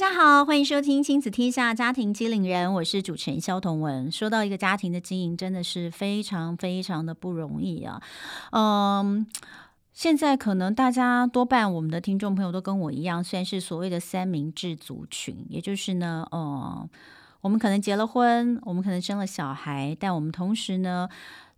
[0.00, 4.10] 大家好，欢迎收听《亲子天下家庭机灵人》，我是主持人萧同文。
[4.10, 8.00] 说到一个家庭的经营，真的是非常非常的不容易啊。
[8.52, 9.26] 嗯，
[9.92, 16.88] 现在可能大家多半我们的听众朋友都跟我一样，虽然是所谓的三明治族群，也就是呢，嗯，
[17.42, 21.10] 我们可能结了婚，我们可能生了小孩，但我们同时呢。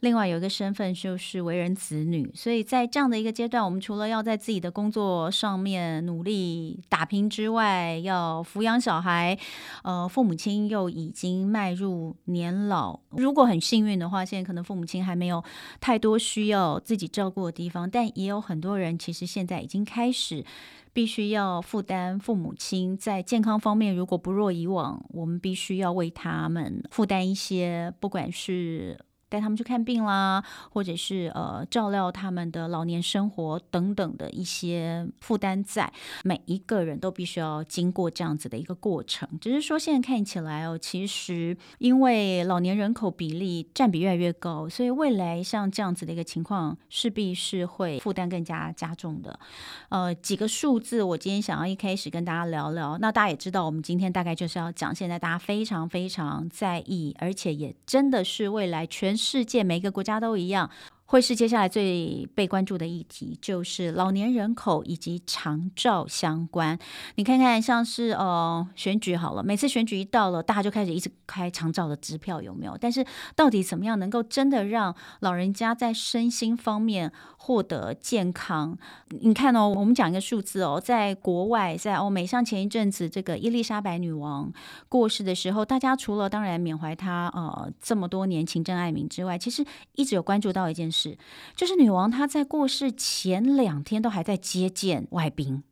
[0.03, 9.39] 另外有一个身份就是为人子女，所以在这样的一个阶段，我们除了要在自己的工作上面努力打拼之外，要抚养小孩，
[9.85, 12.99] 呃，父母亲又已经迈入年老。
[13.11, 15.43] 如果很幸运的话，现在可能父母亲还没有
[15.81, 20.45] 太多需要自己照顾的地方，但也有很多人其实现在已经开始
[20.93, 28.99] 必须要负担父母亲在健康方面，如果不若以往，我们必须要为他们负担一些，不管是。
[29.33, 35.91] 带他们去看病啦，或者是呃照料他们的老年生活等等的一些负担在，
[36.23, 39.27] 每一个人都必须要经过这样子的一个过程。
[39.41, 49.41] 只是说现在看起来哦，其实因为老年人口比例占比越来越高，所以未来像这样子的一个情况，势必是会负担更加加重的。
[49.89, 52.99] 呃，几个数字，我今天想要一开始跟大家聊聊。
[52.99, 59.17] 那大家也知道，我们今天大概就是要讲现在大家非常非常在意，而且也真的是未来全。
[59.23, 60.69] 世界每个国家都一样。
[61.13, 66.79] 会是接下来最被关注的议题，就是老年人口以及长照相关。
[67.17, 72.79] 你看看，像是呃选举好了，每次选举一到了，大家就开始一直开长照的支票，有没有？
[72.81, 73.05] 但是
[73.37, 78.79] 到底怎么样能够真的让老人家在身心方面获得健康？
[79.11, 84.51] 你看哦，我们讲一个数字哦，在国外，在欧美，像前一阵子这个伊丽莎白女王
[84.89, 89.63] 过世的时候，大家除了当然缅怀她呃这么多年情真爱民之外，其实
[89.95, 91.02] 一直有关注到一件事。
[91.03, 91.19] 是，
[91.57, 95.63] 就是女王她在过世前两天都还在接见外宾，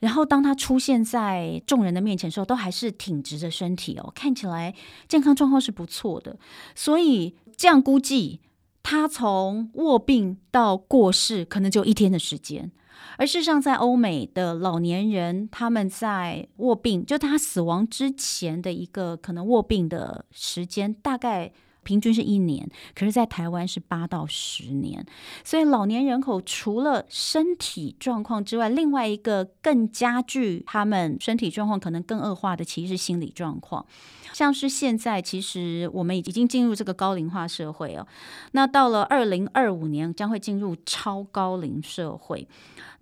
[0.00, 4.74] 然后当她出现在众人的面前的时候，都还是挺直着身体哦，看起来
[5.06, 6.38] 健康状况是不错的。
[6.74, 8.40] 所以这样估计，
[8.82, 12.72] 她从卧病到过世可能就一天的时间。
[13.16, 21.52] 而事实上，在欧美的老年人，他们在卧病，就他死亡之前的一个可能卧病的时间，大概。
[21.90, 25.04] 平均是一年，可是，在台湾是八到十年。
[25.42, 33.84] 所以，老年人口除了身体状况之外，另外一个更加剧他们身体状况可能更恶化的，其实是心理状况。
[34.32, 38.06] 像是现在，其实我们已经进入这个高龄化社会哦。
[38.52, 42.46] 那到了二零二五年，将会进入超高龄社会。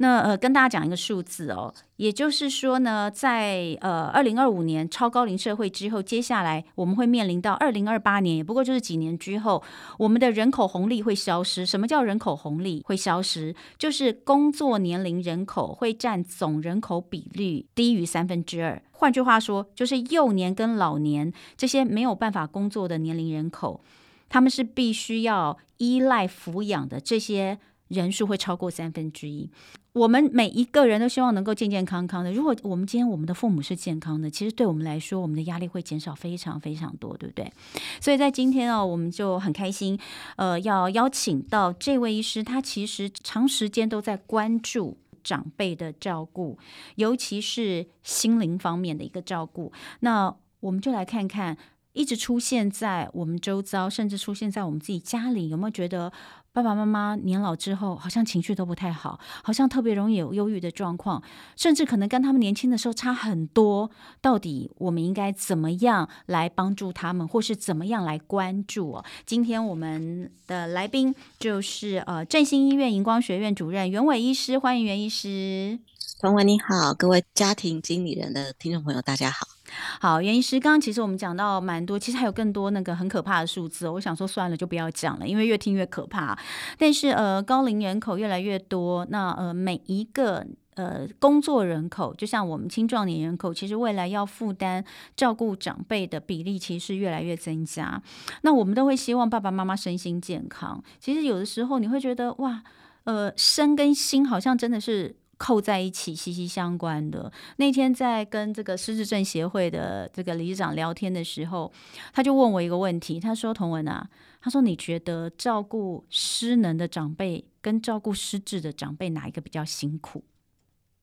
[0.01, 9.61] 那呃，跟大家讲一个数字哦，也就是说呢，在呃二零二五年超高龄社会之后，接下来我们会面临到二零二八年，也不过就是几年之后，
[9.99, 11.67] 我们的人口红利会消失。
[11.67, 13.53] 什么叫人口红利会消失？
[13.77, 18.81] 就是工作年龄人口会占总人口比率低于三分之二。
[18.93, 23.81] 换句话说，就是幼年跟老年这些没有办法工作的年龄人口，
[24.29, 27.59] 他们是必须要依赖抚养的这些。
[27.89, 29.51] 人数会超过三分之一。
[29.95, 32.33] 我们每一个人都希望能够健健康康的。
[32.33, 37.53] 如果我们今天我们的父母是健康的，其实对我们来说，我们的压力会减少非常非常多，对不对？
[38.01, 39.99] 所以在今天哦，我们就很开心，
[40.37, 46.59] 呃，要邀请到这位医师，他其实长时间都在关注长辈的照顾，
[46.95, 49.73] 尤其是心灵方面的一个照顾。
[50.01, 51.57] 那我们就来看看，
[51.95, 56.13] 一直出现在我们周遭，甚至出现在我们自己家里，有没有觉得？
[56.59, 61.23] 爸爸妈妈年老之后，好像情绪都不太好，好像特别容易有忧郁的状况，
[61.55, 63.89] 甚至可能跟他们年轻的时候差很多。
[64.21, 69.05] 到底我们应该怎么样来帮助他们，或是怎么样来关注哦？
[69.25, 75.79] 今天我们的来宾就是呃振兴医院荧光学院主任袁伟医师，欢迎袁医师。
[76.21, 79.58] 彤雯你好，各位家庭经理人的听众朋友，大家好。
[80.01, 83.89] 好，袁医师，刚刚其实我们讲到蛮多，其实还有更多那个很可怕的数字。
[83.89, 86.39] 我想说算了，就不要讲了，因为越听越可怕。
[86.79, 94.85] 但是呃，高龄人口越来越多，那呃每一个呃工作人口，就像我们青壮年人口，其实未来要负担
[95.17, 98.01] 照顾长辈的比例，其实是越来越增加。
[98.43, 100.83] 那我们都会希望爸爸妈妈身心健康。
[100.99, 102.63] 其实有的时候你会觉得哇，
[103.05, 105.17] 呃，身跟心好像真的是。
[105.39, 107.33] 扣在一起，息息相关的。
[107.57, 111.73] 那天在跟这个失智症协会的这个理事长聊天的时候，
[112.13, 120.25] 他就问我一个问题，他说：“童文啊，他说你觉得照顾失能的长辈跟照顾失智的长辈哪一个比较辛苦？”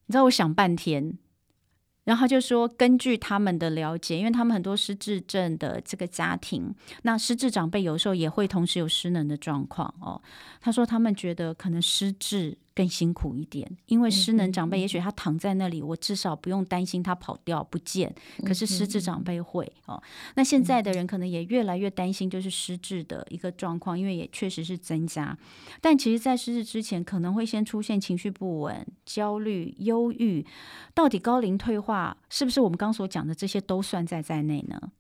[0.05, 1.17] 你知道，我想半天。
[2.03, 10.21] 然后他就说，根据他们的了解，因为他们很多失智症的这个家庭，那失智长辈有时候也会同时有失能的状况哦。
[10.61, 12.59] 他说他们觉得可能失智。
[12.75, 18.13] 更辛苦一点，因为失能长辈，也许他躺在那里，我至少不用担心他跑掉不见。
[18.43, 20.03] 可是失智长辈会哦。
[20.35, 25.37] 那现在的人可能也越来越担心，就是失智的一个状况，因为也确实是增加。
[25.79, 30.45] 但其实，在失智之前，可能会先出现情绪不稳、焦虑、忧郁。
[30.93, 34.91] 到底高龄退化是不是我们刚所讲的这些都算在在内呢？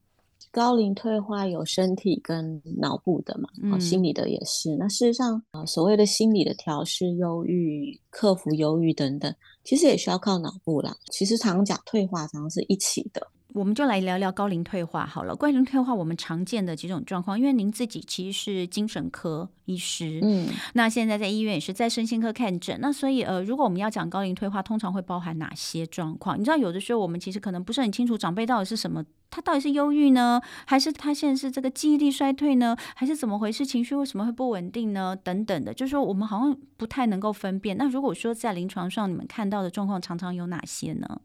[0.55, 4.73] 高龄退化有身体跟脑部的嘛，嗯，心理的也是。
[4.77, 9.35] 那事实上，啊，所谓的心理的调试、忧郁、克服忧郁等等，
[9.65, 10.95] 其实也需要靠脑部啦。
[11.11, 13.27] 其实常讲退化，常常是一起的。
[13.55, 15.33] 我们就来聊聊高龄退化好了。
[15.33, 26.37] 高龄退化，我们常见的几种状况，因为您自己其实是精神科医师，嗯，那现在在医院也是在身心科看诊，那所以呃，如果我们要讲高龄退化，通常会包含哪些状况？
[26.37, 33.65] 你知道，有的时候我们其实可能不是很清楚长辈到底是什么，他到底是忧郁呢，还是他现在是这个记忆力衰退呢，还是怎么回事？
[33.65, 35.15] 情绪为什么会不稳定呢？
[35.15, 37.77] 等等的，就是说我们好像不太能够分辨。
[37.77, 41.21] 那如果说在临床上你们看到的状况常常有哪些呢？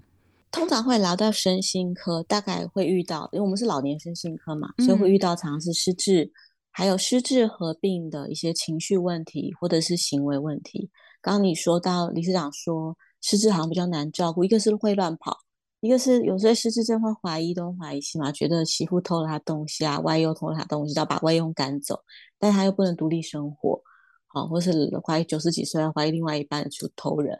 [0.50, 6.30] 通常会聊到身心科，大概会遇到，因为我们是老年身心科嘛，所以会遇到常常是失智，嗯、
[6.72, 10.90] 还有失智合并的一些情绪问题或者是行为问题。
[11.22, 15.36] 刚刚你说到理事长说失智好像比较难照顾，一个是会乱跑，
[15.80, 22.00] 一个是有时候失智症会怀疑东怀疑西嘛，觉得媳妇偷了他东西啊，外佣偷了他东西，要把外佣赶走，
[22.38, 23.80] 但他又不能独立生活，
[24.26, 27.38] 好，或是怀疑九十几岁怀疑另外一半去偷人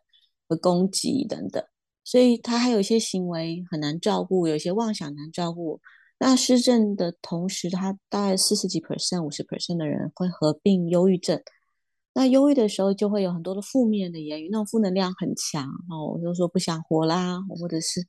[0.49, 1.65] 和攻击等等。
[2.11, 5.81] 所以他还有一些行为很难照顾，有一些妄想难照顾。
[6.19, 11.41] 那失症的同时，他大概四十几 percent、五十 percent 的人会合并忧郁症。
[12.13, 18.05] 那忧郁的时候，就会有很多的负面的言语，那种负能量很强哦，我就说不想活啦，或者是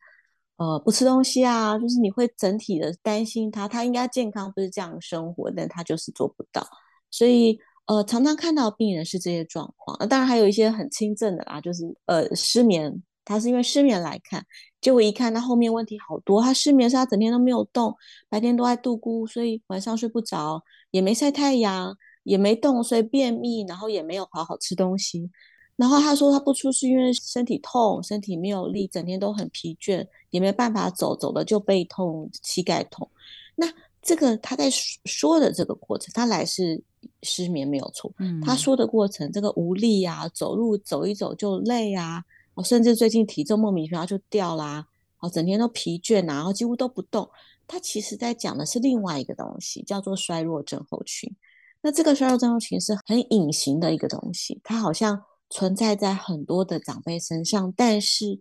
[0.58, 6.66] 呃不吃东西啊，就是你会整体的担心他，他应该健康，不是这样生活，但他就是做不到。
[7.12, 7.56] 所以
[7.86, 9.96] 呃，常常看到病人是这些状况。
[10.00, 12.92] 那当然还有一些很轻症的啦，就是呃失眠。
[13.24, 14.46] 他是因为失眠来看，
[14.82, 16.42] 结果一看，他后面问题好多。
[16.42, 17.96] 他失眠是他整天都没有动，
[18.30, 25.30] 白天都爱度孤，所以晚上睡不着，也没晒太阳，也没动，所以便秘，然后也没有好好吃东西。
[25.76, 33.10] 然后他说他不出是因为身体痛，身体没有力，整天都很疲倦，也没办法走，走了就背痛、膝盖痛。
[33.56, 33.68] 那
[34.02, 34.70] 这个他在
[35.06, 36.82] 说的这个过程，他来是
[37.24, 38.12] 失眠没有错。
[38.20, 42.24] 嗯，他说的过程，这个无力啊，走路走一走就累啊。
[42.64, 44.88] 甚至最近体重莫名其妙就掉啦，
[45.20, 47.30] 哦，整天都疲倦呐，然后几乎都不动。
[47.68, 51.34] 他其实在讲的是另外一个东西，叫做衰弱症候群。
[51.82, 58.40] 那这个衰弱症候群是很隐形的一个东西，它好像存在在很多的长辈身上，但是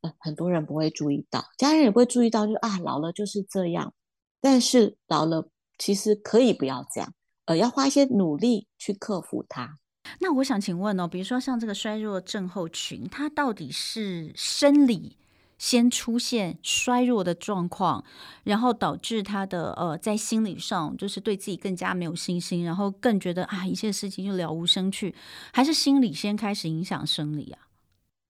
[0.00, 3.94] 呃，很多人不会注意到，家人也不会注意到，就啊，老了就是这样。
[4.40, 7.14] 但是老了其实可以不要这样，
[7.46, 9.78] 呃，要花一些努力去克服它。
[10.20, 15.16] 那我想请问哦，比如说像这个衰弱症候群，它到底是生理
[15.58, 18.04] 先出现衰弱的状况，
[18.42, 25.14] 然后导致他的呃在心理上就是对自己更加没有信心，然后更觉得啊一切事情就了无生趣，
[25.52, 27.68] 还是心理先开始影响生理啊？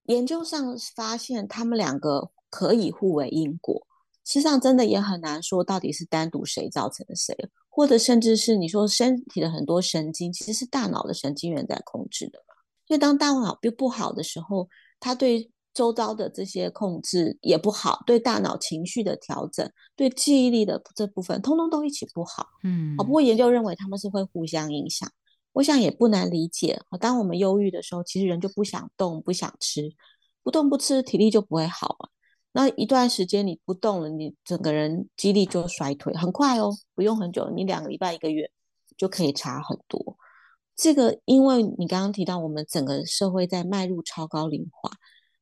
[0.04, 3.86] 研究上发现他们两个可以互为因果，
[4.24, 7.34] 事实上真的也很难说到底是单独谁造成的谁。
[7.74, 12.54] 或者甚至是你说身体的很多神经，其实是大脑的神经元在控制的嘛。
[12.86, 14.68] 所以当大脑不不好的时候，
[15.00, 22.46] 它对周遭的这些控制也不好，对大脑情绪的调整，对记忆力的这部分，通通都一起不好。
[22.62, 25.10] 嗯，不过研究认为他们是会互相影响。
[25.52, 26.80] 我想也不难理解。
[27.00, 29.90] 当我们忧郁的时候，其实人就不想动，不想吃，
[30.44, 32.08] 不动不吃，体力就不会好啊。
[32.56, 38.48] 那一段时间你不动了，你整个人肌力就衰退，很快哦，不用很久，你两个礼拜、一个月
[38.96, 40.16] 就可以差很多。
[40.76, 44.88] 这个，因为你刚刚提到，我们整个社会在迈入超高龄化，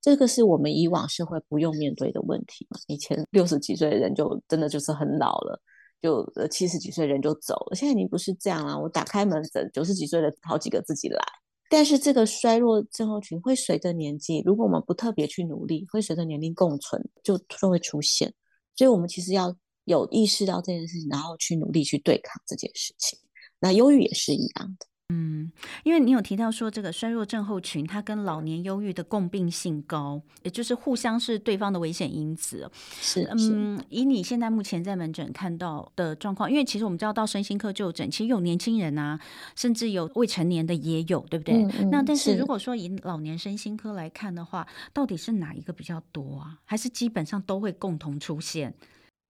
[0.00, 2.80] 这个是我们以往社会不用面对的问题嘛。
[2.86, 5.60] 以前六十几岁的人就真的就是很老了，
[6.00, 8.80] 就七十几岁人就走了，现在已经不是这样了。
[8.80, 11.22] 我打开门诊，九十几岁的好几个自己来。
[11.72, 18.30] 但是这个衰弱症候群会随着年纪，如果我们不特别去努力，会随着年龄共存，就就会出现。
[18.76, 23.18] 所以，我们其实要有意识到这件事情，然后去努力去对抗这件事情。
[23.58, 24.86] 那忧郁也是一样的。
[25.12, 25.52] 嗯，
[25.84, 32.70] 因为你有提到说这个衰弱症候群，它跟老年忧郁的共病性高，也就是互相是对方的危险因子。
[33.00, 39.20] 是，嗯，以你现在目前在门诊看到的状况，因为其实我们知道到身心科就诊，其实有年轻人啊，
[39.54, 41.62] 甚至有未成年的也有，对不对？
[41.62, 46.58] 嗯嗯、那但是如果说以老年身心科来看的话，到底是哪一个比较多啊？
[46.64, 48.74] 还是基本上都会共同出现？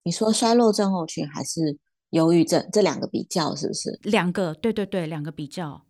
[0.05, 1.77] 你说衰弱症候群还是？
[2.13, 3.99] 忧郁症这两个比较是不是？
[4.05, 5.83] 两个，对对对，两个比较。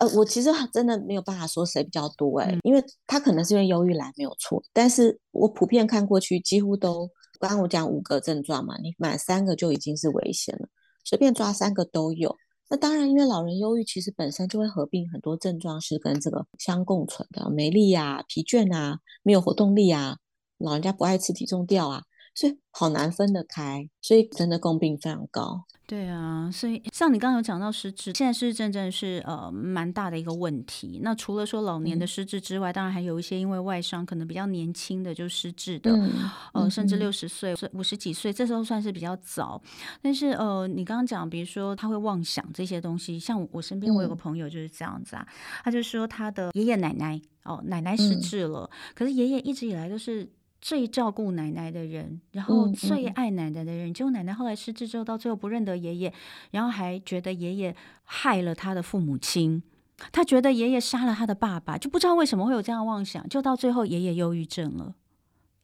[0.00, 7.08] 呃，我其实真的没有办法说谁比较多哎、欸，嗯、因为他可能是因为忧郁来没有错，但是我普遍看过去，几乎都
[7.40, 10.68] 刚刚我讲五个症状嘛，你满三个就已经是危险了，
[11.04, 12.36] 随便抓三个都有。
[12.68, 20.18] 那当然，因为老人忧郁其实本身就会合并很多症状，是跟这个相共存的，没力啊、疲倦啊、没有活动力啊、
[20.58, 22.02] 老人家不爱吃、体重掉啊。
[22.38, 25.64] 所以好难分得开，所以真的共病非常高。
[25.88, 31.00] 对啊，所以像你刚刚有讲到失智，现在失智症真的是呃蛮大的一个问题。
[31.02, 36.12] 那除了说老年的失智之外，嗯、当然还有一些因为外伤，可能比较年轻的就失智的，嗯、
[36.54, 39.60] 呃，甚至六十岁、五十几岁，这时候算是比较早。
[40.00, 50.30] 但是呃，你刚刚讲，比如说他会妄想这些东西，像我身边我有个朋友就是这样子啊，嗯、他就说他的爷爷奶奶哦，奶奶失智了，嗯、可是爷爷一直以来都是。
[50.60, 56.12] 最照顾奶奶的人，然后最爱奶奶的人，结果、奶奶后来失智之后，到最后不认得爷爷，
[56.50, 57.74] 然后还觉得爷爷
[58.04, 59.62] 害了他的父母亲，
[60.10, 64.94] 他觉得爷爷杀了他的爸爸，就不知道为什么会有这样妄想，就到最后爷爷忧郁症了，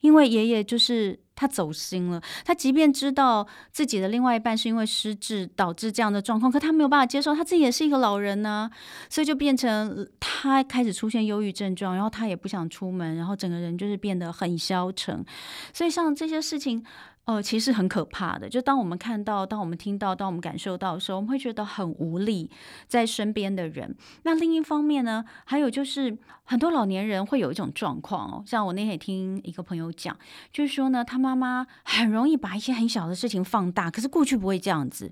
[0.04, 1.18] 因为爷爷就是。
[1.36, 8.70] 他走心了，他即便知道自己的另外一半是因为失智导致这样的状况，可他没有办法接受，他自己也是一个老人呢、
[9.10, 15.24] 所以就变成他开始出现忧郁症状，然后他也不想出门，然后整个人就是变得很消沉，
[15.72, 16.84] 所以像这些事情。
[17.26, 22.50] 呃，其实很可怕的，就当我们看到、当我们听到、当我们感受到的时候，我们会觉得很无力，
[22.86, 23.96] 在身边的人。
[24.24, 30.14] 那另一方面呢，还有就是很多老年人会有一种状况哦，像我那天也听一个朋友讲，
[30.52, 35.10] 就是说呢，他妈妈很容易把一些很小的事情放大，可是过去不会这样子。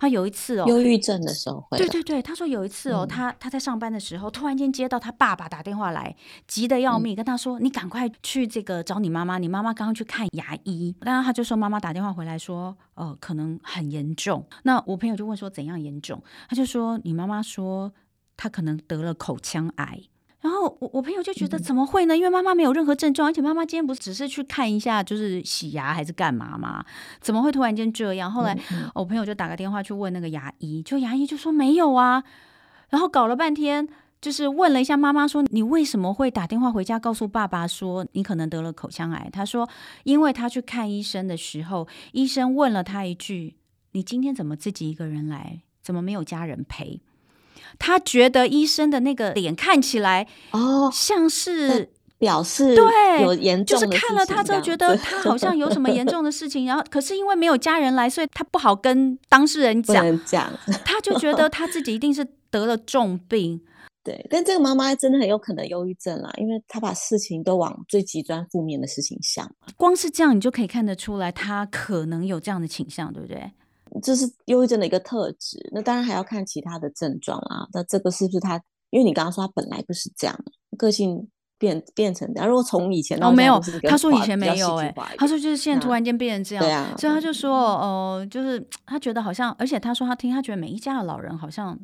[0.00, 6.16] 他有一次哦，忧郁症的时候会，对对对，他说有一次哦，嗯、他他在上班的时候，突然间接到他爸爸打电话来，
[6.48, 11.51] 急得要命，嗯、跟他说：“你赶快去这个找你妈妈，你妈妈刚刚去看牙医。”然后他就说。
[11.56, 14.46] 妈妈打电话回来说，呃，可能很严重。
[14.64, 16.22] 那我朋友就问说，怎样严重？
[16.48, 17.92] 他就说，你妈妈说
[18.36, 20.00] 她可能得了口腔癌。
[20.40, 22.16] 然后我我朋友就觉得怎么会呢？
[22.16, 26.84] 因为妈妈没有任何症状，而且妈妈今天不是只是去看一下，就是洗牙还是干嘛吗？
[27.20, 28.30] 怎么会突然间这样？
[28.30, 28.58] 后来
[28.94, 32.24] 我朋友就打个电话去问那个牙医，就牙医就说没有啊。
[32.90, 33.88] 然后搞了半天。
[34.22, 39.28] 就是问了一下妈妈说，你为什么会打电话回家告诉爸爸说你可能得了口腔癌？
[39.32, 39.68] 他说，
[40.04, 43.56] 因为他去看医生的时候，医生问了他一句
[43.92, 45.62] ：“你今天怎么自己一个人来？
[45.82, 47.00] 怎么没有家人陪？”
[47.80, 60.48] 他觉得医生的那个脸看起来哦，像是表示对有严重的，就是看了他之后觉得他好像有什么严重的事情，然后可是因为没有家人来，所以他不好跟当事人讲讲，
[60.84, 63.60] 他就觉得他自己一定是得了重病。
[64.04, 69.48] 对，但这个妈妈真的很有可能忧郁症啦，因为她把事情都往最极端负面的事情想。
[69.76, 73.52] 光是这样，你就可以看得出来，她可能有这样的倾向，对不对？
[74.02, 75.58] 这是忧郁症的一个特质。
[75.72, 77.68] 那当然还要看其他的症状啦。
[77.72, 78.60] 那这个是不是她？
[78.90, 82.48] 因为你刚刚说她本来不是这样的，个性变变成这样。
[82.48, 86.94] 如果从以前到哦，没有，他说以前没有、欸，哎，他说就是现在突然间变成这样，对啊。
[86.98, 91.78] 所以她就说，哦、呃，就是她觉得好像，而且她说她听，她觉得每一家的老人好像。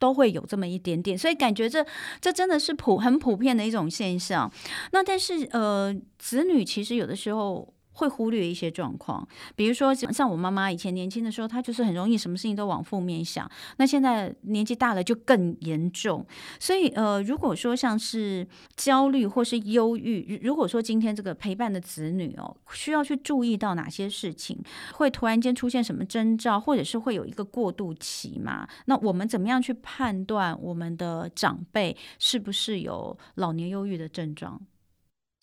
[0.00, 1.86] 都会有这么一点点，所以感觉这
[2.20, 4.50] 这真的是普很普遍的一种现象。
[4.90, 7.72] 那但是呃，子女其实有的时候。
[7.92, 13.50] 会忽略一些状况，比如说像我妈妈以前年轻的时候，她就是很容易什么事情都往负面想。
[13.76, 16.24] 那现在年纪大了就更严重。
[16.58, 24.58] 所以呃，如果说像是焦虑或是忧郁，如果说今天这个陪伴的子女哦，需要去注意到哪些事情，
[24.94, 28.66] 会突然间出现什么征兆，或者是会有一个过渡期嘛？
[28.86, 34.60] 那我们怎么样去判断我们的长辈是不是有老年忧郁的症状？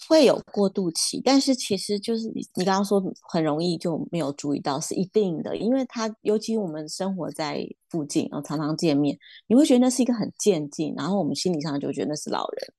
[0.08, 3.02] 会有过渡期，但是其实就是你刚刚说
[3.32, 12.74] 很容易就没有注意到，是一定的，因为他尤其我们生活在附近，然后常常见面，你会觉得那是一个很渐进，然后我们心理上就觉得那是老人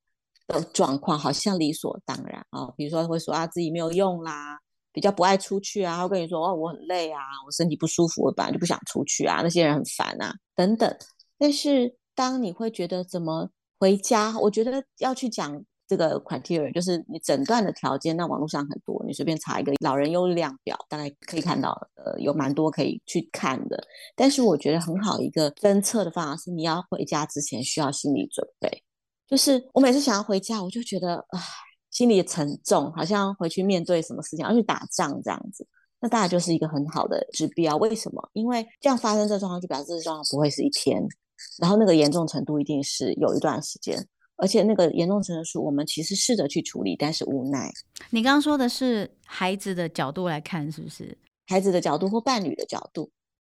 [0.46, 2.72] 的状况，好像理所当然啊。
[2.76, 4.56] 比如说会说啊自己没有用啦，
[4.92, 10.96] 比较不爱出去啊，会跟你说哦我很累啊，我身体不舒服，我本来就不想出去啊，那些人很烦啊等等。
[11.36, 15.64] 但是当你会觉得怎么回家，我觉得要去讲。
[15.88, 23.82] 这个 criteria，就是你诊断的条件，那网络上很多，你随便查一个老人用量表，大概可以看到，呃，有蛮多可以去看的。
[24.14, 28.70] 但是我觉得很好一个侦测的方法是，你要回家之前需要心理准备。
[29.26, 31.40] 就是我每次想要回家，我就觉得啊，
[31.90, 35.66] 心里沉重，好像回去面对什么事情，要去打仗这样子。
[36.00, 37.76] 那大概就是一个很好的指标。
[37.76, 38.30] 为什么？
[38.32, 41.02] 因为这样发生这状况，就表示这状况不会是一天，
[41.60, 43.98] 然后那个严重程度一定是有一段时间，
[44.38, 47.70] 而且那个严重程度，我们其实试着去处理，但是无奈。
[48.10, 51.16] 你刚刚说的是孩子的角度来看，是不是？
[51.46, 53.10] 孩子的角度或伴侣的角度，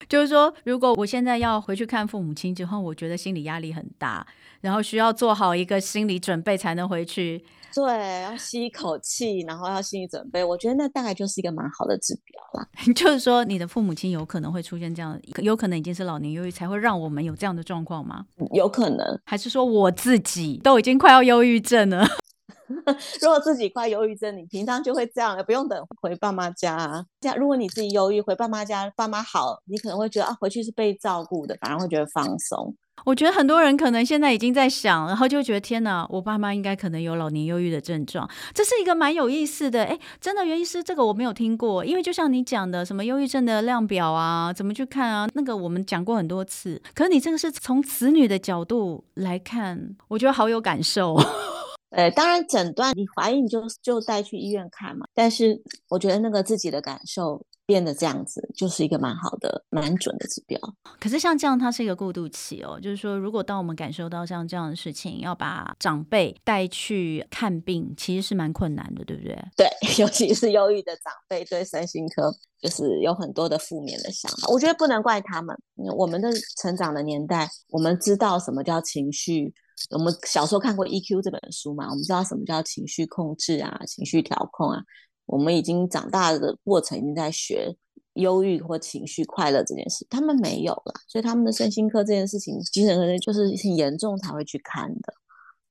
[0.10, 4.26] 就是说，如果我现在要回去看父母亲之后，我觉得心理压力很大，
[4.62, 7.44] 然后需要做好一个心理准备才能回去。
[7.74, 10.44] 对，要吸一口气，然后要心理准备。
[10.44, 12.68] 我觉得那大概就是一个蛮好的指标啦。
[12.94, 18.26] 就是说，你的父母亲有可能会出现这样，有可能已经是老年忧郁，才会让我们有这样的状况吗？
[18.54, 22.06] 有可能，还是说我自己都已经快要忧郁症了？
[23.22, 27.06] 如果自己快忧郁症，你平常就会这样，不用等回爸妈家啊。
[27.20, 32.74] 这样，如果你自己忧郁，回爸妈家，爸妈好，你可能会觉得啊，回去是被照顾的，反而会觉得放松。
[33.06, 39.84] 我觉得很多人可能现在已经在想，然后就觉得天哪，我爸妈应该可能有老年忧郁的症状，这是一个蛮有意思的。
[39.84, 46.82] 哎，真的，袁医师，这个我没有听过，因为就像你讲的，什么忧郁症的量表啊，怎么去看啊，那个我们讲过很多次。
[46.94, 51.18] 可是你这个是从子女的角度来看，我觉得好有感受。
[51.92, 57.46] 呃，当然诊断你怀孕就就带去医院看嘛，但是我觉得那个自己的感受。
[57.72, 60.60] 变得这样子，就是一个蛮好的、蛮准的指标。
[61.00, 62.78] 可是像这样，它是一个过渡期哦。
[62.78, 69.42] 就是说，如果当我们感受到像这样的事情，要把长辈带去看病，其实是蛮困难的，对不对？
[69.56, 72.30] 对， 尤其是忧郁的长辈，对身心科
[72.62, 74.50] 就是有很多的负面的想法。
[74.50, 75.56] 我觉得不能怪他们，
[75.96, 76.30] 我们的
[76.62, 79.54] 成长的年代，我们知道什么叫情绪。
[79.90, 84.84] 我们小时候看过《EQ》这本书嘛，我们知道什么叫情绪控制啊，情绪调控啊。
[85.26, 87.76] 我们已经长大的过程，已经在学
[88.16, 95.14] 忧郁或情绪快乐这件事，他们没有了，所以他们的身心科这件事情，精神科就是很严重才会去看的。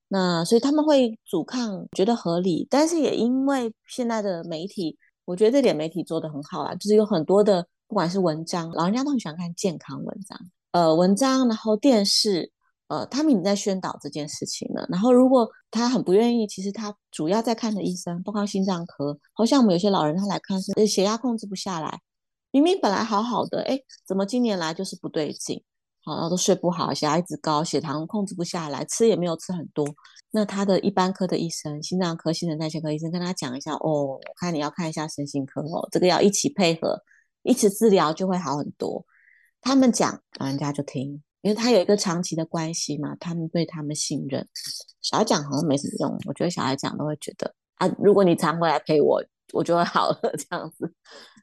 [0.08, 10.38] 那所以他们会阻抗，觉得合理，但是也因为现在的媒体，我觉得这点媒体做得很好啊，就是有很多的不管是文章，老人家都很喜欢看健康文章，
[10.72, 12.50] 呃，文章，然后电视。
[12.90, 14.84] 呃，他们已经在宣导这件事情了。
[14.90, 22.00] 然后，如果他很不愿意，其实他主要在看的医生，包括心脏科，好像我们有些老人他来看是血压控制不下来，
[22.50, 25.62] 明明本来好好的，哎，怎么今年来就是不对劲？
[26.02, 29.86] 好，然后都睡不好，血压一直高，血糖控制不下来，吃也没有吃很多。
[30.32, 37.00] 那他的一般科的医生，心脏科、新陈代谢科医生跟他讲一下，哦，我看你要看一下神经科哦，这个要一起配合，
[37.44, 39.04] 一起治疗就会好很多。
[39.60, 41.22] 他们讲，老人家就听。
[41.42, 44.46] 因为他有一个长期的关系嘛，他们对他们信任。
[45.00, 49.22] 小孩讲好像没什么用，我觉得小孩讲都会觉得啊，如果你常回来陪我，
[49.52, 50.92] 我就会好了 这样子。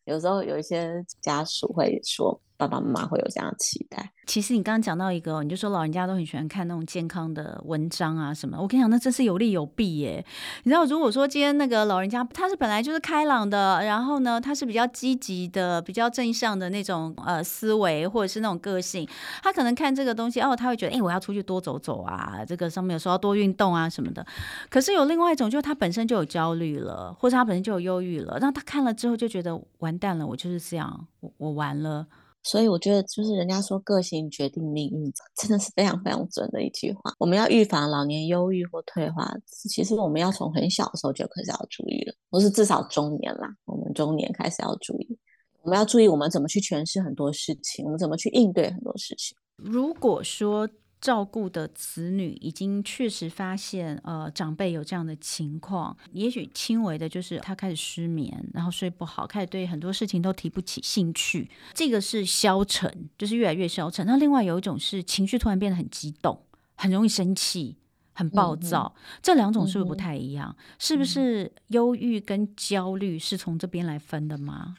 [0.05, 4.11] 有时候有一些家属会说，爸爸妈妈会有这样的期待。
[4.25, 8.57] 其实你刚刚讲到一个，你就说老人家都很喜欢看那种健康的文章啊什么。
[8.59, 10.25] 我跟你讲，那真是有利有弊耶。
[10.63, 19.07] 你知道，如果说今天那个老人家他是本来就是开朗的，然后呢，他是比较积极的、比较正向的那种呃思维，或者是那种个性，
[19.43, 24.25] 他可能看这个东西哦，他会觉得，哎、我要出去多走走啊，这个上面有时候要多运动啊什么的。
[24.69, 32.07] 可是有另外一种，就是他本身就有焦虑了，或者他本身就有忧郁了，然后他看了之后就觉得完蛋了，我就是这样，我我完了。
[32.43, 37.13] 所以我觉得，就是人家说个性决定命运， 真的是非常非常准的一句话。
[37.19, 39.29] 我们要预防老年忧郁或退化，
[39.69, 43.49] 其实我们要从很小的时候就开始要注意了，或是至少中年啦。
[43.65, 45.17] 我们中年开始要注意，
[45.61, 49.35] 我们要注意我们怎么去诠释很多事情，我们怎么去应对很多事情。
[49.57, 50.69] 如果说，
[50.99, 64.05] 照顾的子女已经确实发现，呃，长辈有这样的情况，也许轻微的就是他开始失眠，然后睡不好，开始对很多事情都提不起兴趣，这个是消沉，就是越来越消沉。
[64.07, 66.41] 那另外有一种是情绪突然变得很激动，
[66.75, 67.77] 很容易生气，
[68.13, 70.55] 很暴躁，嗯、这两种是不是不太一样？
[70.57, 74.77] 嗯、是不是忧郁跟焦虑是从这边来分的吗？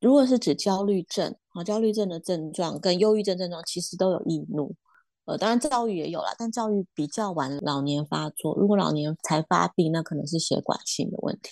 [0.00, 4.74] 如果是指焦虑症，啊，焦虑症的症状跟忧郁症症状其实都有易怒。
[5.28, 8.54] 呃，当然教育也有啦，但教育比较晚老年发作。
[8.56, 11.50] 如果老年才发病，那可能是血管性的问题。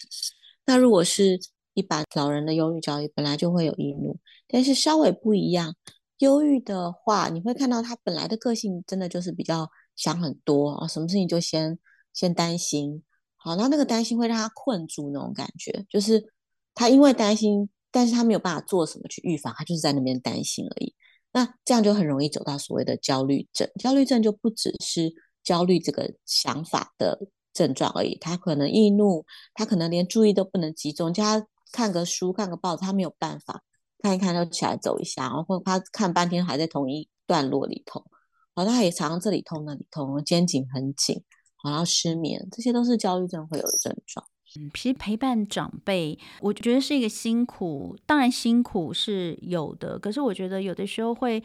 [0.65, 1.39] 那如果是
[1.75, 4.17] 一般老人的忧郁、焦虑，本来就会有易怒，
[4.49, 5.75] 但是稍微不一样。
[6.21, 11.79] 忧郁的话，你会看到他本来的个性真的就是比较想很多啊，什么事情就先
[12.15, 13.03] 先担心。
[13.37, 16.33] 好，那那个担心会让他困住那种感觉，就是
[16.75, 20.95] 他因为担心，但是他没有办法做什么去预防，他就是在那边担心而已。
[21.37, 23.71] 那这样就很容易走到所谓的焦虑症。
[23.79, 25.13] 焦虑症就不只是
[25.45, 28.17] 焦虑这个想法的症状而已。
[28.19, 29.23] 他可能易怒，
[29.53, 33.63] 他可能连注意都不能集中，叫他看个书、看个报纸，他没有办法
[33.99, 38.03] 看一看就起来走一下，然后他看半天还在同一段落里头。
[38.55, 41.23] 好，他也常常这里痛那里痛，肩颈很紧，
[41.63, 44.27] 然后失眠，这些都是焦虑症会有的症状。
[44.59, 51.43] 嗯，其实陪伴长辈，我觉得是一个辛苦，当然辛苦是有的，可是我觉得有的时候会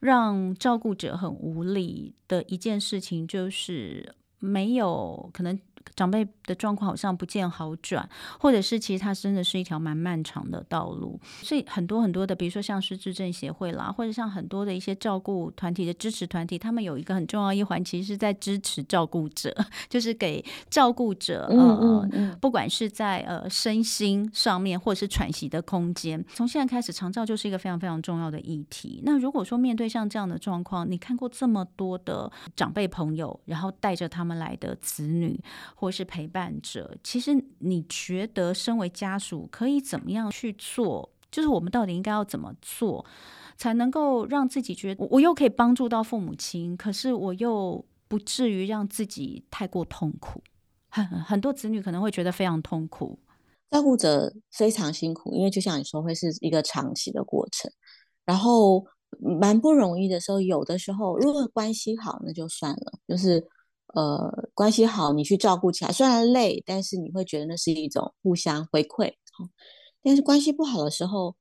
[0.00, 5.58] 让照顾者很无力的一件事情，就是没有可能。
[5.94, 11.20] 长辈的状况好像不见好转，或者是其实它真的是一条蛮漫长的道路。
[11.42, 19.54] 所以很多很多的，比如说像失智症协会啦，或者像很多的一些照顾团体的支持团体，他们有一个很重要一环，其实是在支持照顾者，
[19.88, 26.24] 就是给照顾者呃，不管是在呃身心上面，或者是喘息的空间。
[26.34, 29.00] 从现在开始，长照就是一个非常非常重要的议题。
[29.04, 35.38] 那如果说面对像这样的状况，你看过这么多的长辈朋友，然后带着他们来的子女。
[35.74, 41.10] 或是陪伴者，其实你觉得身为家属可以怎么样去做？
[41.30, 43.04] 就是我们到底应该要怎么做，
[43.56, 50.42] 才能够让自己觉得我又可以帮助到父母亲，可是我又不至于让自己太过痛苦。
[50.88, 53.18] 很很多子女可能会觉得非常痛苦，
[53.70, 57.72] 照顾者非常辛苦，因为就像你说，会是一个长期的过程，
[58.26, 58.84] 然后
[59.18, 63.42] 蛮不容易的时候，有的时候如果关系好，那就算了，就是。
[63.94, 69.12] 呃，关系好，你去照顾起来虽然累，但是你会觉得那是一种互相回馈。
[70.02, 71.36] 但是关系不好的时候，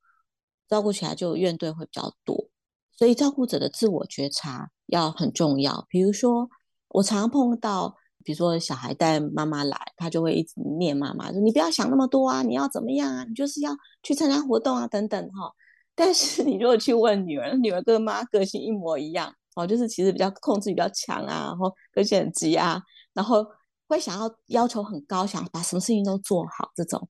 [0.68, 2.50] 照顾起来就怨怼会比较多。
[2.92, 5.86] 所以照顾者的自我觉察要很重要。
[5.90, 6.50] 比如说，
[6.90, 13.72] 我常常碰到，比如说小孩带妈妈来，他就会一直念妈妈，说你不要想那么多啊，你要怎么样啊，你就是要
[14.04, 15.52] 去参加活动啊，等等哈。
[15.96, 19.34] 但是你如果去问女儿，女儿跟妈个性一模一样。
[19.56, 22.82] 哦，就是其实比较控制比较强啊，然后个性很急啊，
[23.14, 23.46] 然后
[23.88, 27.08] 会想要要求很高，想把什么事情都做好这种。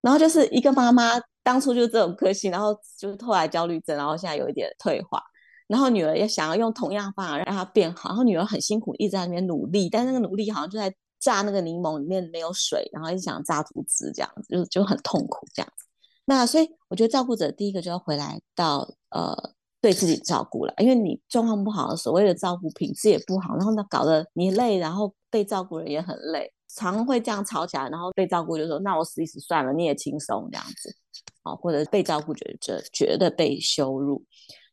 [0.00, 5.22] 然后就是一个妈妈当初就是这种个性，然后就是后来焦虑症，然后现在有一点退化。
[5.66, 15.84] 然后女儿也想要用同样方法让她变好，然后女儿很辛苦，一直在那边努力，但那个努力好像就在榨那个柠檬里面没有水，然后一直想榨出汁这样子，就就很痛苦这样子。
[16.26, 19.54] 那所以我觉得照顾者第一个就要回来到呃。
[19.80, 30.96] 对自己照顾了，因为你状况不好，所谓的照顾品质也不好，然后呢搞得你累，然后被照顾人也很累，常会这样吵起来，然后被照顾就说那我死一死算了，你也轻松这样子，
[31.44, 34.24] 啊，或者被照顾觉得觉得被羞辱，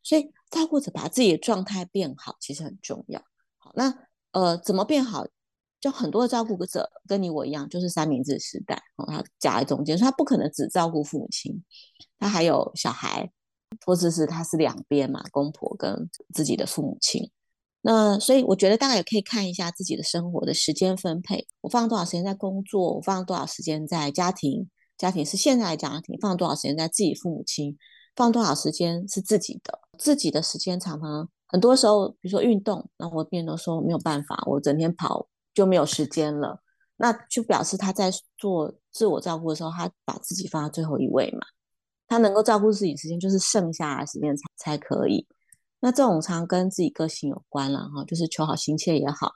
[0.02, 3.20] 所以照顾者把自己的状态变好其实很重要。
[3.58, 3.94] 好，那
[4.32, 5.24] 呃怎么变好？
[5.78, 11.62] 就很多的照顾者跟你我一样，就是三明治时代，哦，他夹在中间，所以他不可能只照顾父母亲，
[12.18, 13.30] 他还有小孩。
[13.84, 17.30] 或者是他是两边嘛，公婆跟自己的父母亲，
[17.82, 27.76] 那所以我觉得大家也可以看一下自己的生活的时间分配，我放多少时间在工作，我放多少时间在家庭，家庭是现在的家庭，放多少时间在自己父母亲，
[28.14, 36.60] 放多少时间是自己的，自己的时间常常很多时候，比如说运动，那我变得说没有办法，我整天跑就没有时间了，
[36.96, 41.40] 那就表示他在做自我照顾的时候，他把自己放在最后一位嘛。
[42.06, 45.26] 他能够照顾自己时间，就是剩下的时间才才可以。
[45.80, 49.30] 那这种常跟自己个性有关了哈，就是求好心切也好，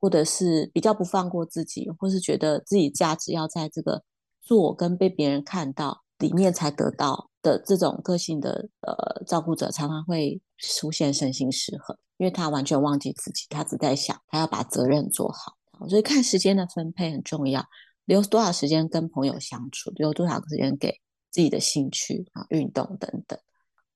[0.00, 4.02] 或者是比较不放过自己，或是觉得自己价值要在这个
[4.42, 15.54] 做跟被别人看到里面才得到的这种个性的呃照顾者，常常会出现身心失衡，因为他完全忘记自己，他只在想他要把责任做好。
[15.88, 17.64] 所以看时间的分配很重要，
[18.04, 21.00] 留多少时间跟朋友相处，留多少时间给。
[21.34, 23.36] 自己的兴趣啊，运动等等。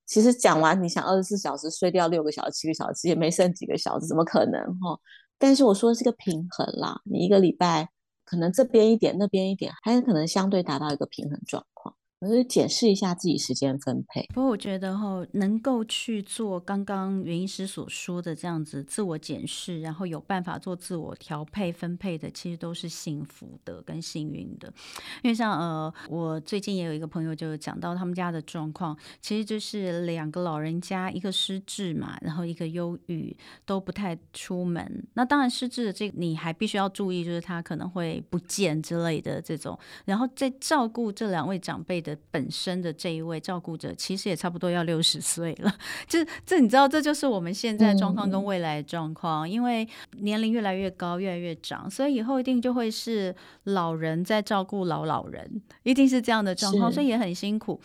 [0.06, 4.98] 其实讲完，你想二十四小时睡掉六个小时、七个小时，也没剩几个小时，怎么可能哈？
[5.38, 7.88] 但是我说的是个平衡啦，你一个礼拜
[8.24, 11.94] 可能这边一点，那边一点，还是可能相对达到一个平衡状况。
[12.20, 14.26] 我就检视一下自己时间分配。
[14.34, 24.72] 不过我觉得哈，能够去做刚刚袁医师所说的这样子自我检视，然后有办法做自我调配分配的，其实都是幸福的跟幸运的。
[25.22, 35.06] 因为像呃，我最近也有一个朋友就讲到他们家的状况，其实就是两个老人家，一个失智嘛，然后一个忧郁，都不太出门。
[35.14, 39.78] 那当然失智的这个你还必须要注意，就是他可能会不见之类的这种。
[40.04, 42.18] 然后在照顾这两位长辈的。
[42.30, 45.74] 本身的这一位照顾者，其实也差不多要六十岁了。
[46.06, 49.48] 就这，你知道，这就是我们现在状况跟未来状况。
[49.48, 49.86] 因为
[50.18, 57.80] 年龄越来越高，越来越长，所以以后一定就会是老人在照顾老老人，一定是这样的状况，所以也很辛苦。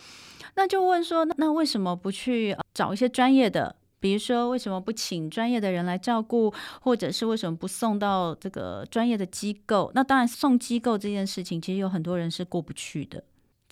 [0.56, 3.76] 那就问说，那为什么不去找一些专业的？
[3.98, 9.90] 比如说为什么不请专业的人来照顾，或者是为什么不送到这个专业的机构？
[9.94, 13.24] 那当然送机构这件事情，其实有很多人是过不去的。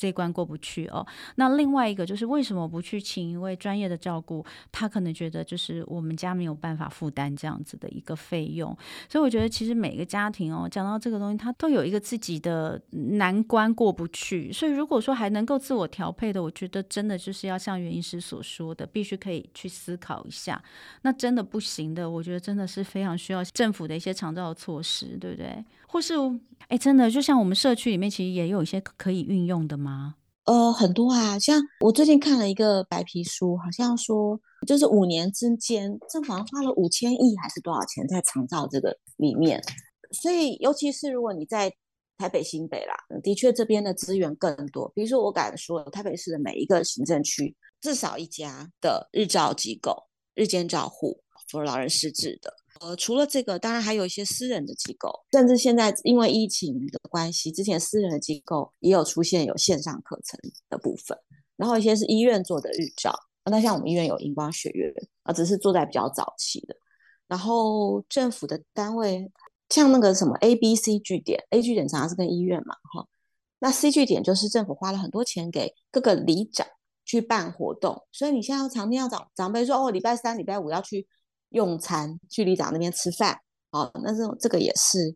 [0.02, 1.06] 这关过不去哦。
[1.36, 4.44] 那另外一个就是为什么不去请一位专业的照顾？
[4.72, 8.76] 他可能觉得就是我们家没有办法负担这样子的一个费用。
[9.08, 14.52] 所以我觉得其实每个家庭哦，讲到这个东西，他都有一个自己的难关过不去。
[14.52, 20.60] 所以如果说还能够自我调配的，我觉得真的就是要像袁医师所说的，必须可以去思考一下。
[21.02, 25.64] 那真的不行的，我觉得真的是非常需要政府的一些长照措施，对不对？
[25.86, 26.14] 或是
[26.68, 30.14] 哎，真的就像我们社区里面，其实也有一些可以运用的吗？
[30.44, 39.62] 呃，很多啊，像我最近看了一个白皮书，好像说就是五年之间，政府好像花了五千亿还是多少钱在长照这个里面。
[40.10, 41.72] 所以，尤其是如果你在
[42.18, 44.90] 台北新北啦，的确这边的资源更多。
[44.94, 49.96] 比如说，我敢说，台北市的每一个行政区至少一家的日照机构、
[50.34, 52.52] 日间照护，扶老人失智的。
[52.82, 60.36] 呃，除了这个，当然还有一些私人的机构，甚至现在因为疫情的关系，之前私人的机构也有出现有线上课程
[60.68, 61.16] 的部分。
[61.56, 64.92] 然后一些是医院做的日照，那像我们医院有荧光学院
[65.22, 66.74] 啊，只是做在比较早期的。
[67.28, 69.30] 然后政府的单位，
[69.68, 73.06] 像那个什么 A、B、C 据点，A 据点常常是跟医院嘛，哈。
[73.60, 76.66] 那 C 据点就是政府花了很多钱给各个里长
[77.04, 81.06] 去办活动，所以你现在常听要长长辈说，哦，礼拜三、礼拜五要去。
[81.52, 83.38] 用餐去里长那边吃饭，
[83.70, 85.14] 哦，那这种这个也是，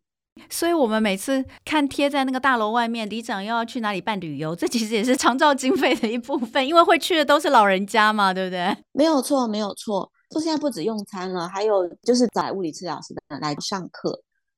[0.50, 8.76] 所以我们每次看贴在那个大楼外面，里长又要去哪里办旅游，这其实也是长照经费的一部分，因为会去的都是老人家嘛，对不对？
[8.92, 10.10] 没有错，没有错。
[10.32, 14.10] 说现在不止用餐了，还有就是找物理治疗师来上课。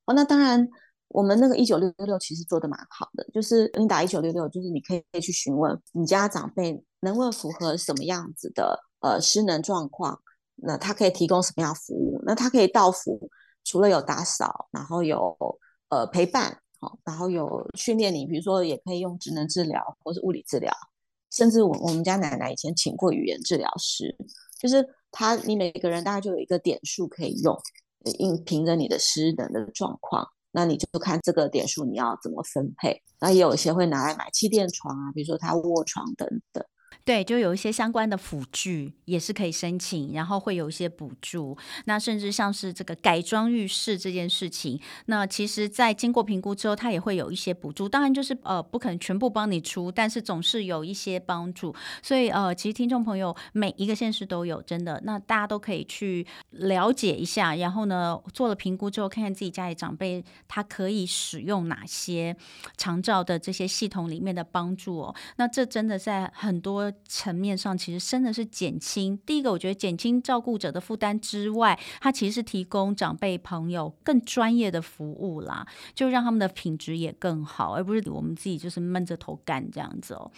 [0.07, 0.67] 哦，那当然，
[1.09, 10.19] 我们那个一九六六其实做的蛮好的，就是你打一九六六，就是你可以去询问你家长辈能不能符合什么样子的呃失能状况。
[10.61, 12.21] 那他可以提供什么样服务？
[12.25, 13.31] 那他可以到府，
[13.65, 15.37] 除了有打扫，然后有
[15.89, 20.73] 呃陪伴，好，然后有训练你，比如说也可以用职能治疗或是物理治疗，
[21.31, 24.17] 甚至我我们家奶奶以前请过语言治疗师，
[24.59, 27.57] 就是他你每个人大概就有一个点数可以用，
[28.19, 33.01] 应凭着你的失能的状况，那你就看这个点数你要怎么分配。
[33.21, 36.65] 那也有一些会拿来买气垫床啊，比如说他卧床等等。
[37.05, 41.57] 对，就有一些相关的辅具也是可以申请，然后会有一些补助。
[41.87, 47.89] 那甚至像是这个改装浴室这件事情，那其实，在经过评估之后，它也会有一些补助。
[47.89, 51.75] 当然，就是呃，不可能全部帮你出，但是总是有一些帮助。
[52.03, 57.55] 所以呃，其实听众朋友每一个县市都有，真的，那大家都可以去了解一下。
[57.55, 62.37] 然后呢，做了评估之后，看看自己家里长辈他可以使用哪些
[62.77, 65.15] 长照的这些系统里面的帮助哦。
[65.37, 66.78] 那这真的在很多。
[67.05, 69.19] 层面上其实真的是减轻。
[69.27, 80.31] 第一个，我觉得减轻照顾者的负担之外，它其实是提供长辈朋友更专业的服务啦，就让他们的品质也更好，而不是我们自己就是闷着头干这样子哦。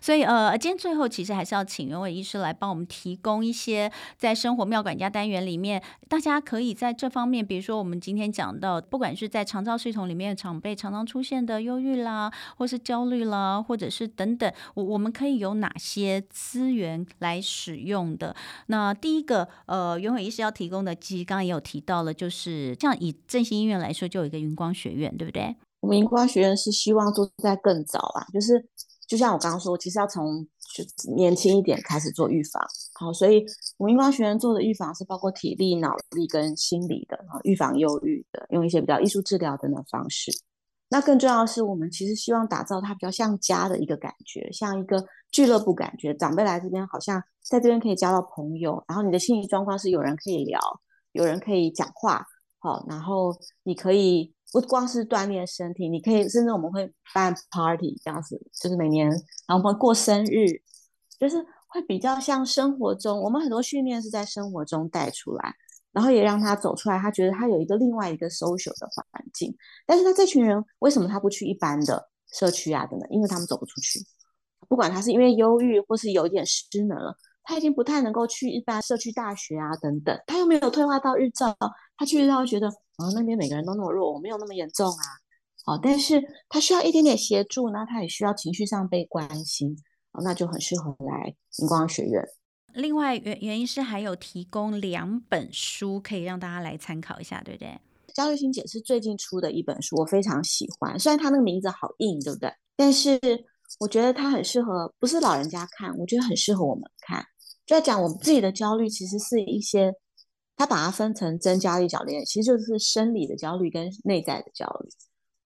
[0.00, 15.87] 所以呃，今天最后其实还是要请袁伟医师来帮我们提供一些在生活妙管家单元里面，大家可以在这方面，比如说我们今天讲到，不管是在肠道系统里面长辈常常出现的忧郁啦，或是焦虑啦，或者是等等，我我们可以有哪些？
[15.88, 18.36] 些资源来使用的。
[18.66, 25.56] 那第一个，呃，袁伟医师要提供的，其实刚刚也有提到了，就是像以振兴医院来说，就有一个云光学院，对不对？
[25.80, 28.62] 我们云光学院是希望做在更早啊，就是
[29.06, 32.62] 就像我刚刚说，其实要从就年轻一点开始做预防。
[32.94, 33.44] 好，所以
[33.78, 40.30] 我们云光学院做的预防是包括体力、脑力跟心理的，啊，预防忧郁的，用一些比较艺术治疗等等方式。
[40.90, 46.14] 那更重要的是，我们其实希望打造它比较像家的一个感觉，像一个俱乐部感觉。
[46.14, 50.58] 长辈来这边，好像在这边可以交到朋友，然后你的心理状况是有人可以聊，
[51.12, 52.24] 有人可以讲话，
[52.58, 59.08] 好，然后你可以不光是锻炼身体，你可以甚至我们会办 party 这样子，就是每年
[59.46, 60.62] 然后我们过生日，
[61.20, 65.54] 就是会比较像生活中，我们很多训练是在生活中带出来。
[65.98, 69.52] 然后也让他走出来，他觉得他有一个另外一个 social 的环境。
[69.84, 72.86] 但是他这群人为什么他不去一般的社区啊？
[72.86, 73.98] 等等，因为他们走不出去。
[74.68, 80.16] 不管他是因为忧郁，或是有一点失能了，他已经不太能够去一般社区大学啊等等。
[80.24, 81.52] 他又没有退化到日照，
[81.96, 85.04] 他去日照觉得哦，那边每个人都那么弱，我没有那么严重啊。
[85.66, 89.76] 哦，但是他需要一点点协助，那他也需要情绪上被关心，
[90.22, 92.22] 那就很适合来云光学院。
[92.74, 97.78] 另外，原原因是还有提供两本书，可以让大家来参考一下，对不对？
[98.14, 100.98] 焦虑心解是最近出的一本书，我非常喜欢。
[100.98, 102.52] 虽然它那个名字好硬，对不对？
[102.76, 103.18] 但是
[103.80, 107.24] 我觉得它很适合，不是老人家看，我觉得很适合我们看。
[107.66, 109.92] 就在讲我们自己的焦虑，其实是一些，
[110.56, 114.88] 它把它分成增加力、角力，其实就是生理的焦虑跟内在的焦虑。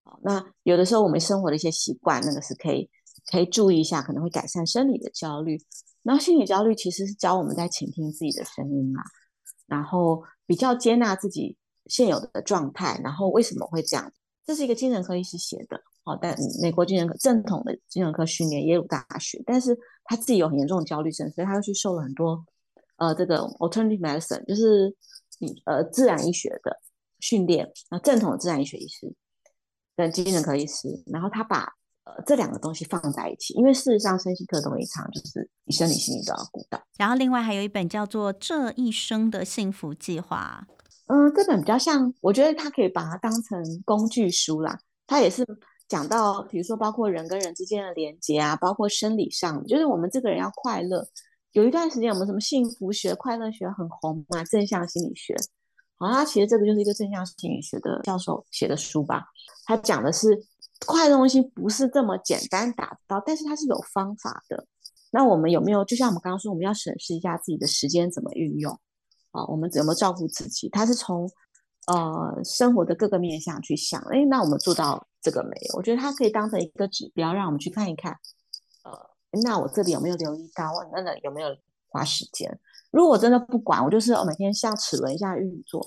[0.05, 2.89] 好，那有的时候我们生活的一些习惯，那个是可以
[3.31, 5.59] 可以注意一下，可能会改善生理的焦虑。
[6.03, 9.03] 然后心理焦虑其实是教我们在倾听自己的声音嘛，
[9.67, 14.13] 然后比较接纳自己现有的状态，然后为什么会这样？
[14.45, 15.81] 这是一个精神科医师写的。
[16.05, 22.45] 好，但美国精神科正统的精神科训练，耶鲁大学，但是他自己有很严重的焦虑症，所以他又去受了很多
[22.97, 24.93] 呃这个 alternative medicine，就是
[25.65, 26.77] 呃自然医学的
[27.21, 29.15] 训练，那正统的自然医学医师
[29.97, 31.73] 跟精神科医师，然后他把
[32.05, 36.83] 呃这两个东西放在一起，因为事实上身心科东西常就是你生理心理都要顾到。
[36.97, 40.67] 然后另外还有一本叫做《这一生的幸福计划》，
[41.07, 45.47] 嗯、呃，这本比较像，我觉得它可以把它当成工具书啦，它也是。
[45.89, 51.07] 讲到，比如说，包括人跟人之间的连接啊，包括生理上，就是我们这个人要快乐。
[51.51, 55.37] 有一段时间，我们什么幸福学、快乐学很红嘛，正向心理学。
[55.99, 59.23] 好，它其实这个就是一个正向心理学的教授写的书吧。
[59.67, 60.29] 他讲的是
[60.87, 64.67] 快的东西不是这么简单达到，但是它是有方法的。
[65.11, 65.85] 那我们有没有？
[65.85, 68.73] 就像我们刚刚说，我们要审视一下自己的时间怎么运用
[69.31, 69.45] 啊？
[69.47, 70.69] 我们有没有照顾自己？
[70.69, 71.31] 它是从
[71.87, 74.01] 呃生活的各个面向去想。
[74.11, 75.07] 哎，那我们做到。
[75.25, 78.19] 这个没有，我觉得它可以当成一个指标，让我们去看一看。
[78.83, 78.91] 呃，
[79.45, 80.73] 那我这里有没有留意到？
[80.73, 81.57] 我那个有没有
[81.91, 82.59] 花时间？
[82.91, 85.81] 如果真的不管，我就是我每天像齿轮一样运作。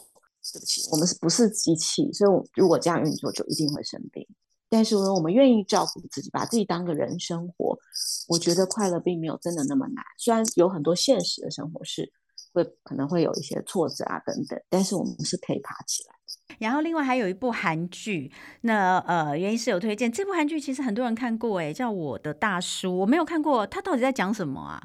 [0.54, 2.10] 对不起，我们是不是机器？
[2.14, 4.26] 所以，我如果这样运作，就一定会生病。
[4.70, 7.78] 但是，如果我们愿意照顾自己，把自己当个人生活，
[8.28, 10.04] 我觉得快乐并没有真的那么难。
[10.18, 12.12] 虽然有很多现实的生活是
[12.54, 16.16] 会可能会有一些挫折啊等等，但是我们是可以爬起来。
[16.60, 24.82] 然后另外还有一部韩剧，那呃原因是有推荐这部韩剧，其实很多人看过诶，叫《我的大叔》，我没有看过，他到底在讲什么啊？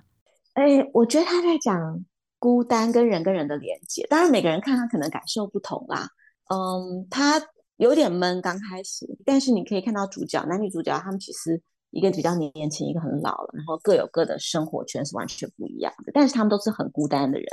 [0.54, 2.04] 诶，我觉得他在讲
[2.38, 6.08] 孤单跟人跟人的连接，当然每个人看他可能感受不同啦。
[6.52, 7.40] 嗯，他
[7.80, 17.48] 有点闷刚开始，但是你可以看到主角男女主角他们其实一个比较年轻，一个很老了，然后各有各的生活圈是完全不一样的，但是他们都是很孤单的人。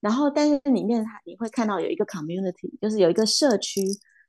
[0.00, 3.82] 然后，但是里面他你会看到有一个 community，就是有一个社区，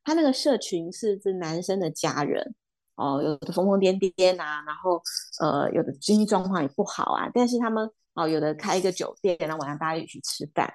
[0.04, 2.56] 他那个社群是这男生的家人
[2.96, 5.00] 哦，有的疯疯癫癫啊，然后
[5.40, 10.68] 呃，有的经济状况也不好啊，但是他们哦，有的开一个酒店，然后晚上大家一起去吃饭。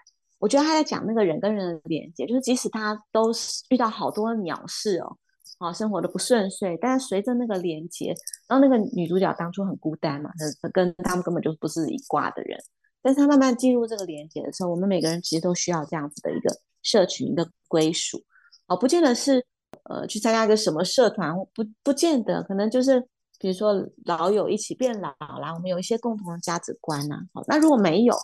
[0.44, 5.16] 我觉得他在讲那个人跟人的连接，就是即使他都是遇到好多鸟事哦，
[5.56, 8.14] 啊，生活的不顺遂，但是随着那个连接，
[8.46, 10.30] 然后那个女主角当初很孤单嘛，
[10.70, 12.58] 跟他们根本就不是一挂的人。
[13.00, 18.22] 但是他慢慢进入这个连接的时候，我们每个人其实都需要这样子的一个社群的归属，
[18.66, 19.42] 哦，不见得是
[19.84, 23.00] 呃去参加一个什么社团，不不见得，可能就是
[23.38, 28.14] 比如说老友一起变老啦，我们有一些共同的价值观呐、啊，好，那如果没有，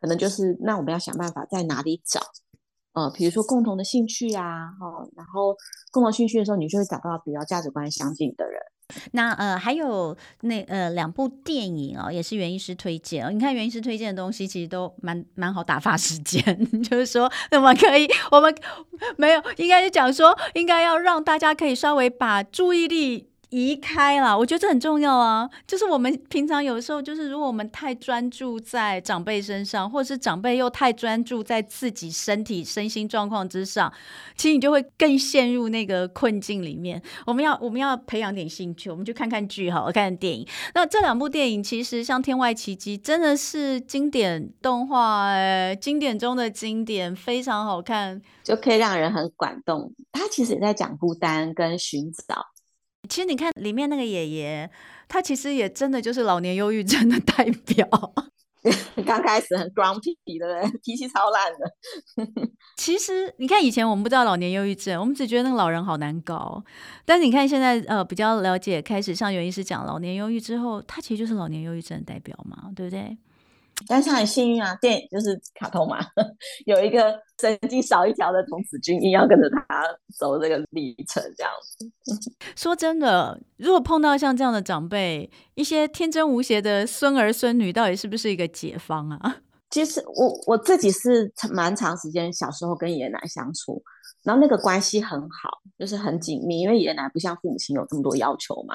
[0.00, 2.20] 可能就是那我们要想办法在哪里找，
[2.92, 5.56] 呃，比如说共同的兴趣啊，哈，然后
[5.90, 8.60] 共同兴趣的时候，你就会找到比较价值观相近的人。
[9.12, 13.28] 那呃，还有那呃两部电影哦，也是袁医师推荐。
[13.34, 16.42] 你看袁医师推荐的东西，其实都蛮蛮好打发时间。
[16.82, 18.54] 就是说，那么可以，我们
[19.18, 23.27] 没有，应该是讲说，应该要让大家可以稍微把注意力。
[23.50, 25.48] 移开了，我觉得这很重要啊。
[25.66, 33.90] 就是我们平常有时候，就是如果我们太专注在长辈身上，或者是长辈又太专注在自己身体身心状况之上，
[34.36, 37.02] 其实你就会更陷入那个困境里面。
[37.26, 40.46] 我们要我们要培养点兴趣，我们去看看剧好，看看电影。
[40.74, 49.92] 那这两部电影其实像《天外奇迹》，真的是经典动画，哎，经典中的经典，非常好看，就可以让人很感动。
[50.12, 52.44] 他其实也在讲孤单跟寻找。
[53.08, 54.70] 其实你看里面那个爷爷，
[55.06, 57.86] 他其实也真的就是老年忧郁症的代表。
[59.06, 62.40] 刚开始很 grumpy 的， 脾气超烂的。
[62.76, 66.62] 其实你看以前我们不知道老年忧郁症，我们只觉得那个老人好难搞。
[67.06, 73.16] 但是你看现在呃比较了解，开始像袁医师讲老年忧郁之后，他其实就是老年忧郁症的代表嘛，对不对？
[73.86, 75.98] 但是很幸运啊，电影就是卡通嘛，
[76.66, 79.84] 有一个神经少一条的童子军，硬要跟着他
[80.18, 81.90] 走这个历程，这样子。
[82.56, 89.36] 说真的，如果碰到像这样的长辈，一些天真无邪的孙儿孙女，到底是不是一个解方啊？
[89.70, 93.82] 其实我我自己是蛮长时间小时候跟爷爷奶奶相处，
[94.24, 98.74] 然后那个关系很好，就是很紧密，因为爷爷奶奶不像父母亲有这么多要求嘛。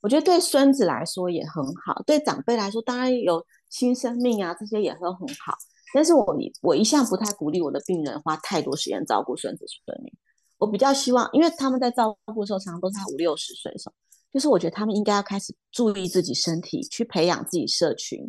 [0.00, 3.42] 我觉得对孙子来说也很好，对长辈来说当然有
[3.74, 5.52] 新生命啊，这些也都很好。
[5.92, 6.24] 但是我
[6.62, 10.12] 我一向不太鼓励我的病人花太多时间照顾孙子孙女。
[10.58, 13.94] 我比较希望，因为他们在照顾的时候，常常都是他五六十岁的时候，
[14.32, 18.20] 就是我觉得他们应该要开始注意自己身体，去培养自己社群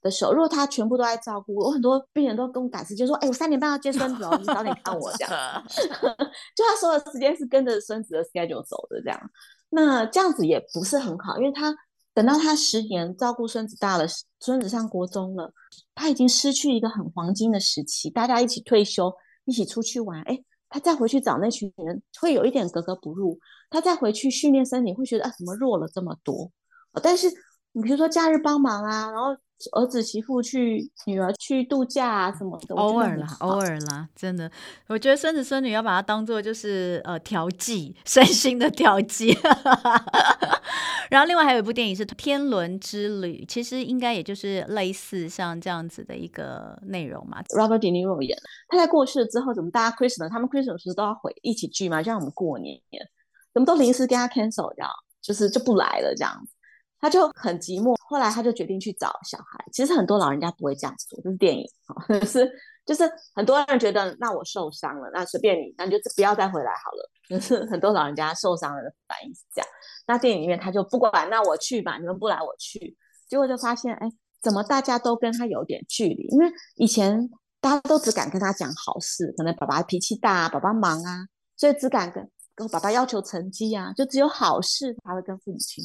[0.00, 5.32] 的时候，如果他全部都在照顾，我很多病人都跟我赶时间说：“哎、欸，我三点半要接孙子哦，你早点看我。”这样
[6.56, 9.20] 就他所有时间是跟着孙子的 schedule 走的这样。
[9.68, 11.74] 那这样子也不是很好，因为他
[12.16, 14.06] 等到他十年照顾孙子大了，
[14.40, 15.52] 孙子上国中了，
[15.94, 19.12] 他已经失去一个很黄金的时期，大家一起退休，
[19.44, 23.38] 一起出去玩，哎，他再回去找那群人，会有一点格格不入。
[23.68, 26.50] 他再回去训练身体，会觉得啊，怎么弱了这么多？
[27.02, 27.30] 但是
[27.76, 29.36] 你比如说假日帮忙啊，然后。
[29.72, 34.50] 儿子媳妇去，女儿去度假啊什么的，偶尔啦，偶尔啦，真的，
[34.86, 39.34] 我觉得孙子孙女要把它当做就是呃调剂，身心的调剂。
[41.08, 47.42] 然后另外还有一部电影是《天伦之旅》，其实应该也就是类似像这样子的一个内容嘛。
[47.44, 48.36] Robert De Niro 演，
[48.68, 52.78] 他在过世了之后，怎么大家 Christmas 他们 Christmas 都要回一起聚嘛，就像我们过年，
[53.54, 54.86] 怎么都临时给他 cancel 掉，
[55.22, 56.52] 就是就不来了这样子。
[57.00, 59.64] 他就很寂寞，后来他就决定去找小孩。
[59.72, 61.66] 其实很多老人家不会这样做，这是电影，
[62.26, 62.50] 是
[62.84, 67.10] 就是很多人觉得，那我受伤了，那随便你，那就不要再回来好了。
[67.28, 69.68] 就是很多老人家受伤了的反应是这样。
[70.06, 72.96] 那电影里面他就不管，那我去吧，你们不来我去。
[73.28, 74.08] 结果就发现，哎，
[74.40, 76.28] 怎么大家都跟他有点距离？
[76.28, 77.28] 因为以前
[77.60, 81.26] 大家都只敢跟他讲好事，可能爸爸脾气大，爸爸忙啊，
[81.56, 85.82] 所以只敢跟跟爸爸要求成绩啊，就只有好事他会跟父母亲。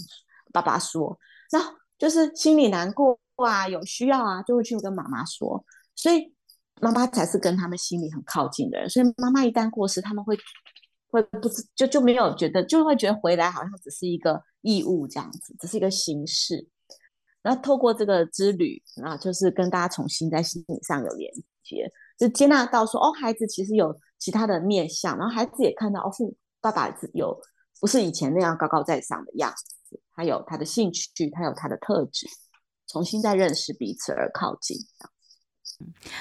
[0.51, 1.17] 爸爸说，
[1.51, 1.59] 那
[1.97, 5.63] 就是心里难过啊，有需要啊，就会去跟妈妈说。
[5.95, 6.33] 所以
[6.81, 8.89] 妈妈才是跟他们心里很靠近的人。
[8.89, 10.37] 所以妈妈一旦过世，他们会
[11.07, 16.67] 会不知就就没有觉得，就会觉得回来好像只是一个义务这样子，只是一个形式。
[17.43, 21.33] 然后透过这个之旅，啊，就是跟大家重新在心理上有连
[21.63, 27.35] 接，就接纳到说，哦，孩子其实有其他的面相，然后孩子也看到，哦，父爸爸有
[27.79, 29.75] 不是以前那样高高在上的样子。
[30.13, 32.27] 他有他的兴趣，他有他的特质，
[32.87, 34.77] 重新再认识彼此而靠近。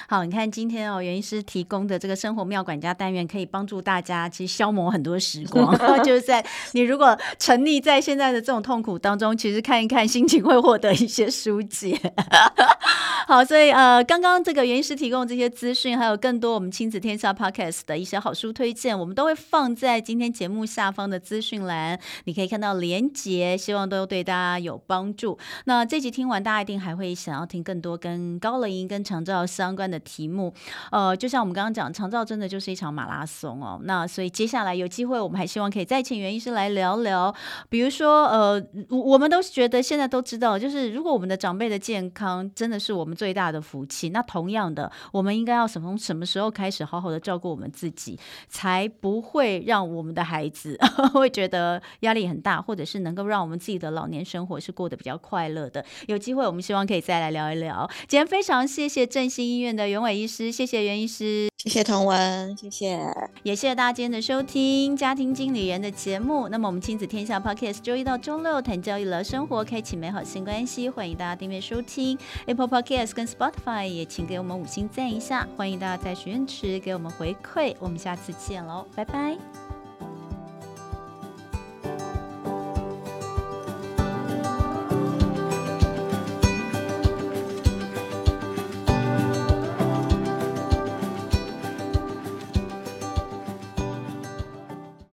[0.09, 5.77] 好，你看今天哦，袁医师提供的这个生活妙管家单元，可以帮助大家其实消磨很多时光。
[6.05, 11.99] 就是在你如果沉溺在现在的这种痛苦当中，其实看一看，心情会获得一些疏解。
[13.27, 25.39] 好，所以呃，刚刚这个袁医师提供的这些资讯，还有更多我们亲子天下 Podcast 的一些好书推荐，我们都会放在今天节目下方的资讯栏，你可以看到连结，希望都对大家有帮助。
[25.67, 30.53] 那这集听完，大家一定还会想要听更多跟高龄跟常照相关的题目。
[30.90, 33.78] 呃，就像我们刚刚讲，长照真的就是一场马拉松哦。
[33.84, 37.32] 那所以接下来有机会，我们还希望可以再请袁医师来聊聊，
[37.68, 43.11] 比如说呃，我们都觉得现在都知道，就是如果我们的长辈的健康真的是我们。
[43.20, 44.09] 最大的福气。
[44.11, 50.78] 那同样的，我们应该要从什么时候开始好好的照顾我们自己，才不会让我们的孩子
[51.12, 55.84] 会觉得压力很大，或者是能够让我们自己的老年生活是过得比较快乐的？
[56.07, 57.86] 有机会，我们希望可以再来聊一聊。
[58.09, 63.01] 今天非常谢谢振兴医院的袁伟医师，谢谢袁医师，谢谢童文，谢谢，
[63.43, 66.47] 也谢谢大家今天的收听《家庭经理人》的节目。
[66.51, 73.14] 那么，我们亲子天下 Podcast 周一到周六谈教育了生活，开启美好新关系，欢迎大家订阅收听 Apple Podcast。
[73.14, 79.70] 跟 Spotify 也请给我们五星赞一下，欢迎大家在许愿池给我们回馈，我们下次见喽，拜拜。